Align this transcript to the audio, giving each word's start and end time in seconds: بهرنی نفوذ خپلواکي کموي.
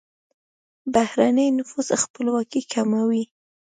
بهرنی 0.93 1.47
نفوذ 1.57 1.89
خپلواکي 2.03 2.61
کموي. 2.73 3.23